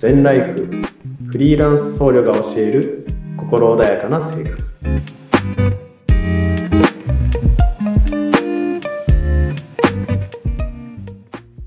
[0.00, 0.66] 全ライフ
[1.26, 4.80] フリーランス僧侶が教える心穏やかな生活。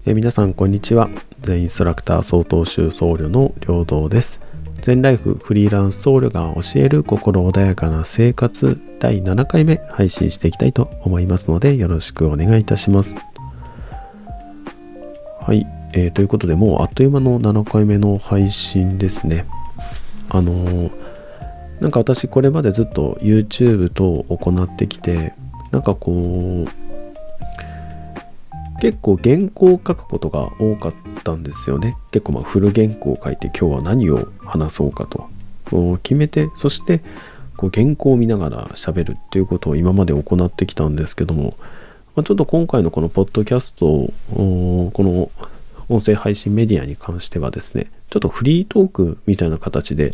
[0.08, 1.12] え皆さんこんにちは。
[1.41, 4.41] 全インストラクター総統集僧侶の良道です。
[4.81, 13.16] 全ライフフリーランス僧侶が教える心穏やかな生活第7回目配信していきたいと思いますのでよろしくお願いいたします。
[15.40, 19.46] はい、えー、ということでもうあっという間の7回目の配信ですね。
[20.30, 20.92] あのー、
[21.82, 25.34] なんか私これまでずっと YouTube と行ってきて
[25.72, 26.70] なんかこう
[28.82, 30.94] 結構原稿を書くことが多かっ
[31.24, 31.96] たんですよね。
[32.12, 35.30] 結構まあフル原稿を書いて今日は何を話そうかと。
[36.04, 37.02] 決めてそして
[37.55, 41.54] こう原稿を見ながら喋るっていうことを今まで行ってきたんですけども
[42.16, 45.32] まあ、ちょっと今回のこのポッドキャストをこの
[45.90, 50.13] 音声配信メディアに関してはですねちょっとフリートークみたいな形で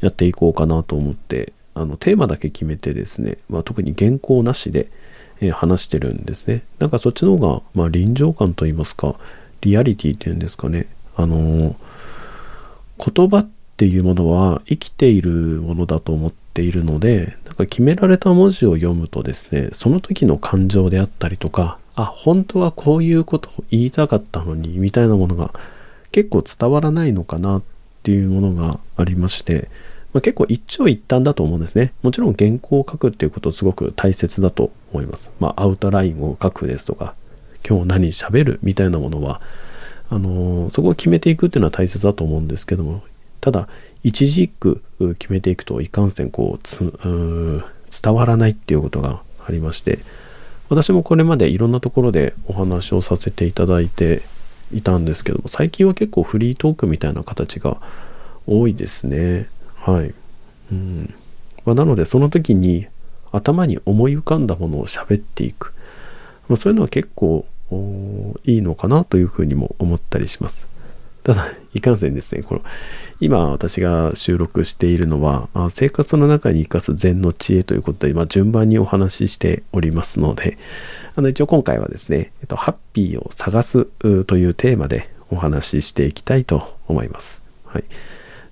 [0.00, 4.88] やっていこうかなと思ってあのテーマだけ決めてですね、まあ、特に原稿なしで、
[5.40, 6.62] え、話してるんですね。
[6.78, 9.16] なんかそっちの方が、まあ、臨場感といいますか
[9.62, 10.86] リアリティっていうんですかね。
[11.16, 25.52] あのー、言葉っていうものは生きているものだと思っているのでなんか決められた文字を読むとですねその時の感情であったりとかあ本当はこういうことを言いたかったのにみたいなものが
[26.10, 27.62] 結構伝わらないのかなっ
[28.02, 29.68] ていうものがありまして、
[30.12, 31.92] まあ、結構一長一短だと思うんですね。
[32.02, 35.30] もちろん原稿を書くっていうことすごく大切だと思います。
[35.40, 37.14] まあアウトラインを書くですとか
[37.66, 39.40] 今日何喋るみたいなものは
[40.10, 43.02] あのー、そこを決めていくっていうのは大切だと思うんですけども
[43.40, 43.68] ただ
[44.02, 44.82] 一軸
[45.18, 47.62] 決めていくといかんせんこう
[48.02, 50.00] 伝わらないっていうことがありまして
[50.72, 54.22] 私もこれまでいろんなところでお話をさせていただいて
[54.72, 57.76] いたんですけども最近は結構フリートークみたいな形が
[58.46, 59.50] 多いですね。
[59.76, 60.14] はい、
[60.72, 61.14] うん。
[61.66, 62.86] まあ、なのでその時に
[63.32, 65.74] 頭に思い浮かんだものを喋っていく、
[66.48, 67.44] まあ、そういうのは結構
[68.46, 70.66] いいのかなというふうにも思ったりします。
[71.22, 72.62] ただいかんせんですねこの
[73.20, 80.58] 今私が収録しているのは生活の中に生かす禅の知恵ということで、まあ、順番にお話ししておりますので
[81.14, 83.84] あの一応今回はですね、えっと、ハッピーを探す
[84.26, 87.42] というテーマでお話ししていきたいと思います。
[87.66, 87.84] はい、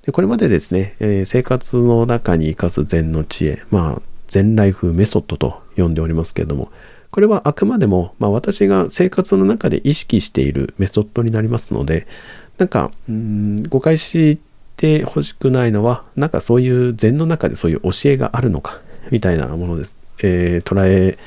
[0.03, 6.71] でこれまでですね、えー、生活の中に生かす禅の知恵、まあ、禅ライフメソッドと呼んでおりますけれども、
[7.11, 12.07] これはあくまでも、まあ、私が生活の中で意識しているメソッドになりますので、
[12.61, 14.39] なんか、うん誤解し
[14.77, 19.95] てほしくないのは、なんかそういう禅の中でそういう教えがあるのか、みたいなものです。
[20.23, 21.19] えー、捉え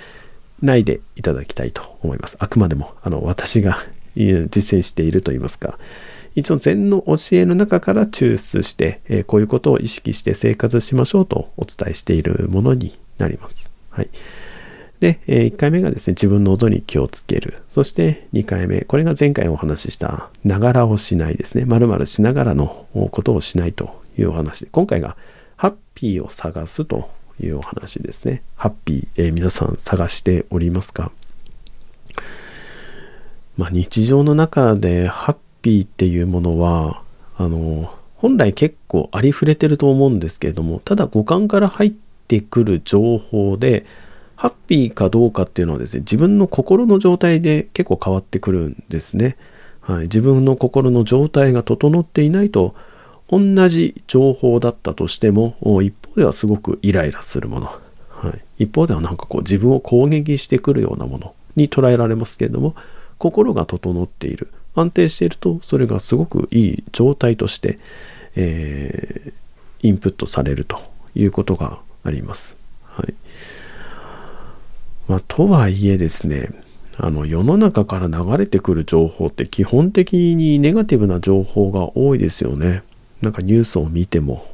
[0.62, 2.38] ないでいただきたいと思います。
[2.40, 3.80] あくまでも、あの、私が
[4.16, 5.80] 実践していると言いますか、
[6.36, 13.68] 一応禅の教えの中から抽出して、えー、こういうことを意識して生活しましょうとお伝えしているものになります。
[13.90, 14.10] はい。
[15.04, 17.56] で、え、1回目がですね、自分の音に気をつける。
[17.68, 21.66] そして2回目、これが前回お話ししたながらをしないですね。
[21.66, 25.18] まるしながらのことをしないというお話で、今回が
[25.58, 27.10] ハッピーを探すと
[27.42, 28.44] いうお話ですね。
[28.56, 31.12] ハッピー、えー、皆さん探しておりますか？
[33.58, 37.02] まあ、日常の中でハッピーっていうものは、
[37.36, 41.94] あの、本来結構ありふれてると思うんですけれども、ただ五感から入っ
[42.30, 43.86] てくる情報で、
[44.44, 49.38] ハッピーかどうかっていうのはですね、自分の心の状態で結構変わってくるんですね。
[49.80, 52.76] はい、自分の心の状態が整っていないと、
[53.30, 53.40] 同
[53.70, 57.68] じ情報だったとしても、一方ではすごくイライラするもの。
[58.10, 62.76] はい、一方ではなんかこう自分を攻撃してくるようなものに捉えられますけれども、
[63.20, 64.50] 心が整っている。
[64.76, 67.80] 安定していると、それがすごくいい状態として、
[68.36, 70.82] えー、インプットされると
[71.16, 72.62] いうことがあります。
[75.08, 76.50] まあ、とはいえですね、
[76.98, 82.84] あの世の中から流れてくる情報って基本的にネガティブな情報が多いですよね。
[83.22, 84.46] なんかニュースを見ても、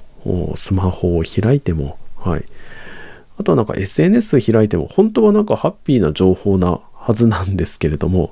[0.56, 2.45] スマホを開いても、はい。
[3.38, 8.31] あとはなんか SNS 開いても、本当はなんかハッピーな情報なはずなんですけれども、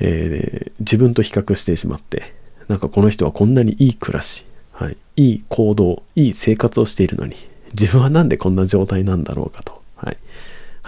[0.00, 2.34] えー、自分と比較してしまって、
[2.68, 7.36] なんかこの人はこんなにいい暮らし、はい、いい行動、いい生活をしているのに、
[7.72, 9.80] 自分はなんでこんな状態なんだろうかと。
[9.96, 10.16] はい。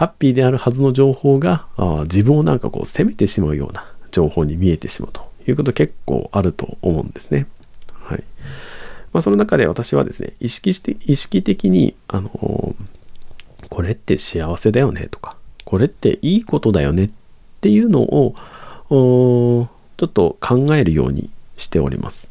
[0.00, 7.46] ハッピーであるはずの情報があ自分をなんかこう責めてしまうような情報に見えてしまうということ結構あると思うんですね。
[7.92, 8.24] はい。
[9.12, 15.36] まあ、その中で私はですね、意識して、意識的に、あのー、これって幸せだよねとか、
[15.66, 17.10] これっていいことだよねっ
[17.60, 18.34] ていうのを、
[18.88, 22.30] ちょっと考えるようにしております。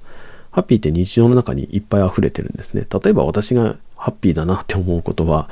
[0.50, 2.88] ハッピーって日常の中にいっぱい溢れてるんですね。
[2.92, 5.48] 例えば私がハッピーだなって思うことは、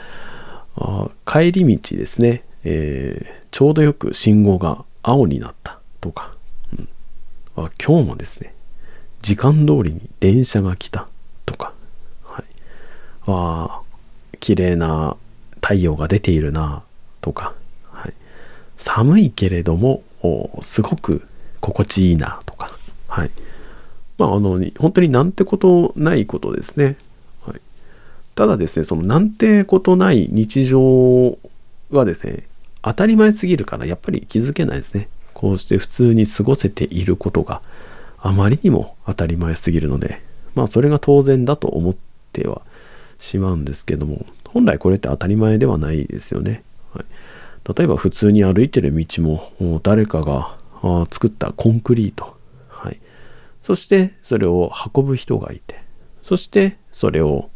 [0.77, 6.33] あ帰り道ですね、えー、ちょうどよく信号が青になったとか、
[6.77, 6.89] うん、
[7.55, 8.53] あ今日もですね、
[9.21, 11.07] 時間通りに電車が来た
[11.45, 11.73] とか、
[12.23, 12.45] はい、
[13.27, 13.81] あ
[14.39, 15.17] 綺麗な
[15.61, 16.83] 太陽が出ているな
[17.21, 17.55] とか、
[17.91, 18.13] はい、
[18.77, 20.03] 寒いけれども
[20.61, 21.27] すごく
[21.59, 22.71] 心地いいなとか、
[23.07, 23.31] はい。
[24.17, 26.97] まあ、あの、本当になんてことないことですね。
[28.37, 31.39] ただですね、そのなんてことない日常
[31.89, 32.43] はですね、
[32.83, 35.09] 当たり前すぎるからやっぱり気づけないですね。
[35.33, 37.63] こうして普通に過ごせていることが
[38.19, 40.21] あまりにも当たり前すぎるので、
[40.53, 41.95] まあそれが当然だと思っ
[42.31, 42.61] ては
[43.17, 46.61] しまうんですけども、本来これって当たり前ではないですよね。
[46.93, 47.05] はい、
[47.75, 50.55] 例えば普通に歩いてる道も誰かが
[51.09, 52.37] 作ったコンクリート、
[52.69, 52.99] はい、
[53.63, 55.81] そしてそれを運ぶ人がいて
[56.21, 57.49] そしてそれを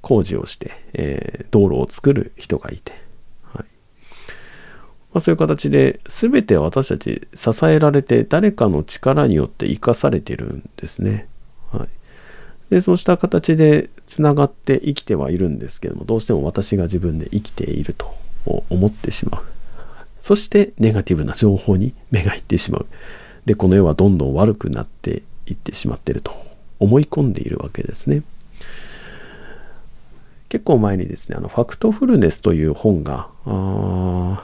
[0.00, 2.92] 工事をして、えー、道路を作る人がいて、
[3.44, 3.66] はい
[5.12, 11.28] まあ、そういう形で全て私たち支えられて誰かの力によって生かされてるんですね。
[11.70, 11.88] はい、
[12.70, 18.14] でそうした形でつながって生きてはいるんですけどもどうしても私が自分で生きていると
[18.70, 19.44] 思ってしまう。
[20.20, 22.86] そしてネガティブな情報に目がいってしまう。
[23.44, 26.51] で、この世はどんどん悪くなっていってしまってると
[26.82, 28.22] 思い込んでいるわけですね。
[30.48, 34.42] 結構前にですね、あの、ファクトフルネスという本があ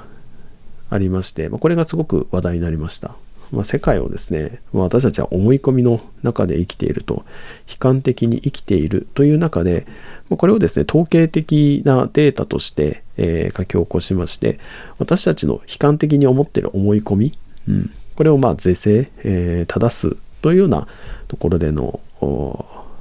[0.96, 3.14] りまして、まこれがすごく話題になりました。
[3.50, 7.24] まあ、世界をですね、ま私たちは思い込みの中で生きていると、
[7.68, 9.86] 悲観的に生きているという中で、
[10.30, 14.58] まこれをですね、統計的なデータとして、えー、書き起こしまして、
[14.98, 17.32] 私たちの悲観的に思っている思い込み、
[17.68, 20.86] うん、これをまあ是正、えー、正すというような
[21.28, 22.00] ところでの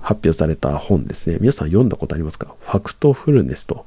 [0.01, 1.38] 発表された本ですね。
[1.39, 2.56] 皆さん読んだことありますか？
[2.62, 3.86] ファクトフルネスと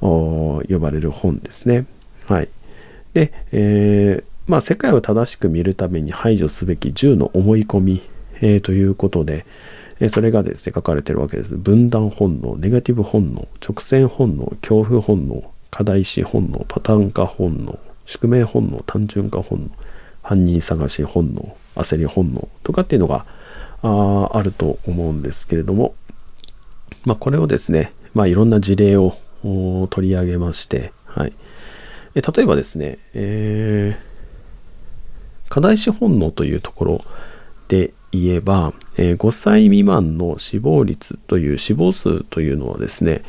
[0.00, 1.86] 呼ばれる本ですね。
[2.26, 2.48] はい。
[3.14, 8.02] で、えーまあ、世界を正しく見るために排除すべき10の思い込み、
[8.40, 9.46] えー、ということで、
[10.08, 11.56] それがですね、書かれてるわけです。
[11.56, 19.70] 分断本能、ネガティブ本能、直線本能、恐怖本能、課題視本能、パターン化本能、宿命本能、単純化本能、
[20.26, 23.24] 犯人探し本能、焦り本能とかっていうのが
[23.82, 25.94] ああると思うんですけれども、
[27.04, 29.16] まあ、これをですね、まあ、いろんな事例を
[29.90, 31.32] 取り上げまして、はい、
[32.14, 34.06] え例えばですね、えー
[35.48, 37.00] 課題子本能というところ
[37.68, 43.22] で言えば、えー、5歳未満の死亡率という死亡数というのはですね、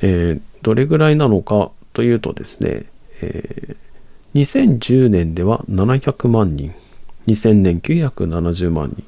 [0.00, 2.86] えー、どれぐらいなのかというとですね、
[3.20, 3.76] えー、
[4.34, 6.74] 2010年では700万人。
[7.26, 9.04] 2000年970万人。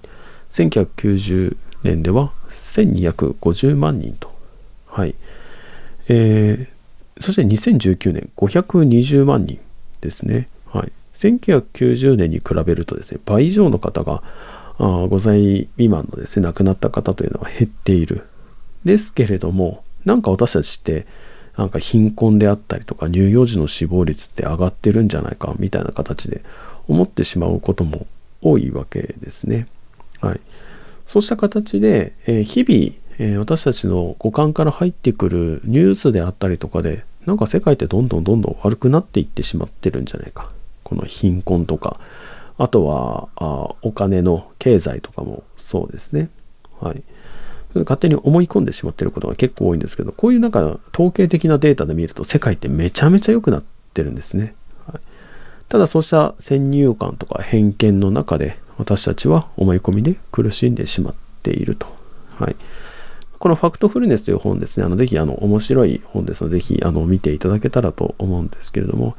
[0.53, 4.35] 1990年では1250万人と。
[4.87, 5.15] はい。
[6.09, 9.59] えー、そして2019年520万人
[10.01, 10.49] ですね。
[10.67, 10.93] はい。
[11.15, 14.23] 1990年に比べるとですね、倍以上の方が
[14.79, 18.27] 5歳未満のですね、亡くなった方というのは減っている。
[18.85, 21.07] ですけれども、なんか私たちって、
[21.57, 26.43] なんか貧困であったりとか乳幼児の死亡率って上がってるんじゃないかみたいな形で
[26.89, 28.07] 思ってしまうことも
[28.43, 29.67] 多いわけですね。
[30.21, 30.41] はい。
[31.07, 40.51] そうした形で、えー、日々、えー、私たちの五感から入ってくるニュースであったりとかで、なんか世界ってどんどんどんどん悪くなっていってしまってるんじゃないか。
[40.85, 41.99] この貧困とか、
[42.59, 46.31] あとはあお金の経済とかもそうですね。
[46.81, 47.03] はい。
[47.85, 53.63] 勝手に思い込んでしまってることが結構多いんですけど、こういうなんか統計的なデータで見ると世界ってめちゃめちゃ良くなっ
[53.95, 54.55] てるんですね。
[54.87, 55.01] はい、
[55.69, 61.87] ただそうした先入観とか偏見の中で私たちは思い込みで苦しんでしまっていると。
[62.39, 62.57] はい。
[63.39, 69.15] このファクトフルネスという本ですね、あのぜひあの面白い本ですので、ぜひあの見ていただけたらと思うんですけれども、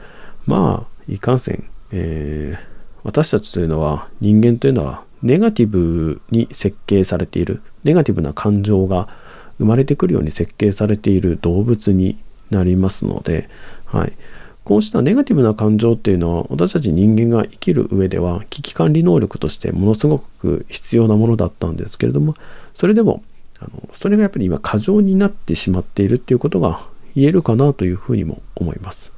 [0.48, 2.66] まあ、いかんせん、えー、
[3.04, 9.08] 私たちというのは人間というのはネガティブに設計されているネガティブな感情が
[9.58, 12.18] 生まれてくるように設計されている動物に
[12.52, 13.50] なりますので、
[13.86, 14.14] はい、
[14.64, 22.36] こうしたネガティブな感情っていうのは私たち人間が生きる上では危機管理能力としてものすごく必要なものだったんですけれども
[22.76, 23.24] それでも
[23.60, 26.82] あのそれがやっぱり今過剰になってしまっているっていうことが
[27.16, 29.17] 言えるかなというふうにも思います。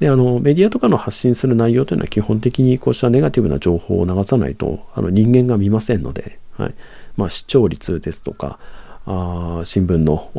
[0.00, 6.74] で、あの、メディアとかの発信する内容というのは基本的にこうしたネガティブな情報を流さないと、あの、人間が見ませんので、はい。
[7.16, 8.58] まあ、視聴率ですとか、
[9.08, 10.30] あ新聞の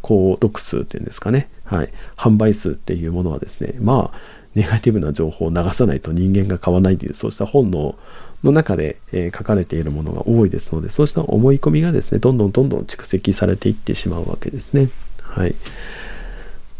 [0.00, 4.18] 購読数っていうんですかね、はい、販売数っていうものはですねまあ
[4.54, 7.96] ネガティブな情報を流さないと人間が買わないというそうした本能
[8.44, 14.88] の中で、えー、書かれているものが多いですのでそうした思い込みがですねどんどんどんどん蓄積されていってしまうわけですね。
[15.20, 15.54] はい、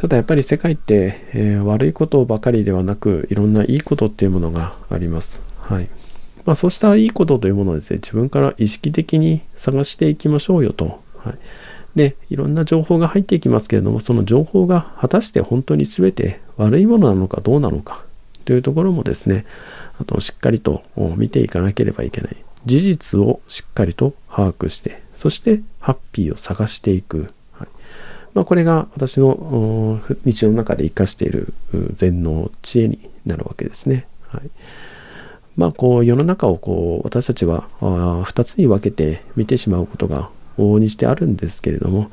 [0.00, 5.42] ただやっぱり世界って、えー、悪いことばかりではなくいろんないいことっていうものがあります。
[5.61, 5.90] はい
[6.47, 11.02] まあ、そうしたいいことというものをですね自分から意識的に探していきましょうよと。
[11.19, 11.38] はい
[11.95, 18.04] でいろんな情報が入っていきますけれどもその情報が果たして本当に全て悪いものなのかどうなのか
[18.47, 19.45] というところもですね
[20.00, 20.85] あとしっかりと
[21.16, 27.35] 見ていかなければいけない事実をしっかりと把握してそしてハッピーを探していく、
[28.35, 31.53] まあ、これが私の日の中で生かしている
[31.93, 34.07] 禅の知恵になるわけですね。
[34.29, 34.51] はい。
[35.57, 42.11] まあ、こう世の中をこう私たちは2つに分けて見てしまうことが往々にしてあるんですけれども、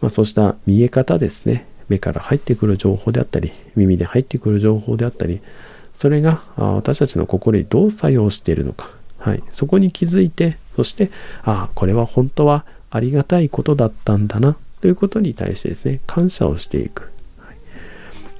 [0.00, 1.66] まあ、そうした見え方ですね。
[1.88, 5.40] 目から入ってくる情報であったり耳で入ってくる情報であったり
[5.94, 11.10] それが私たちの心にどう作用しているのか、はい、そこに気づいてそして
[11.44, 14.56] ああこれは本当はありがたいことだったんだな。
[14.80, 17.10] ということに対してですね感謝をしていく、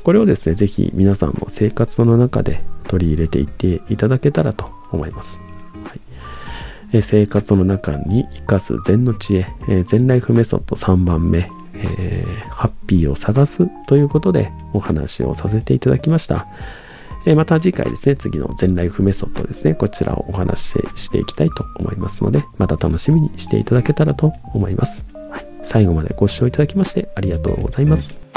[0.04, 5.38] これをですね是非皆さんも生活の中で取り入れていっていただけたらと思います。
[5.84, 6.00] はい
[6.92, 16.46] え生活の中に生かす禅の知恵、え禅ライフメソッド3番目、えー、ハッピーを探すということでお話をさせていただきました。
[17.26, 25.04] えまた次回ですね、次の全ライフメソッドですね、こちらをお話ししていきたいと思いますので、また楽しみにしていただけたらと思います。
[25.68, 28.27] 最後までご視聴いただきましてありがとうございます。